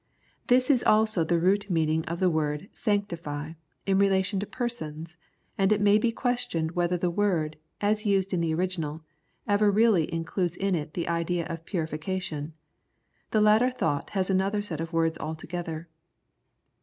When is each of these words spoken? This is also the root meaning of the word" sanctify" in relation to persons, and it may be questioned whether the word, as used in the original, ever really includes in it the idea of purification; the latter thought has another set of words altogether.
This 0.47 0.71
is 0.71 0.81
also 0.83 1.23
the 1.23 1.39
root 1.39 1.69
meaning 1.69 2.03
of 2.05 2.19
the 2.19 2.29
word" 2.31 2.69
sanctify" 2.73 3.53
in 3.85 3.99
relation 3.99 4.39
to 4.39 4.47
persons, 4.47 5.15
and 5.59 5.71
it 5.71 5.79
may 5.79 5.99
be 5.99 6.11
questioned 6.11 6.71
whether 6.71 6.97
the 6.97 7.11
word, 7.11 7.55
as 7.81 8.03
used 8.03 8.33
in 8.33 8.41
the 8.41 8.51
original, 8.51 9.03
ever 9.47 9.69
really 9.69 10.11
includes 10.11 10.57
in 10.57 10.73
it 10.73 10.95
the 10.95 11.07
idea 11.07 11.45
of 11.45 11.65
purification; 11.65 12.53
the 13.29 13.41
latter 13.41 13.69
thought 13.69 14.09
has 14.17 14.27
another 14.31 14.63
set 14.63 14.81
of 14.81 14.91
words 14.91 15.19
altogether. 15.19 15.87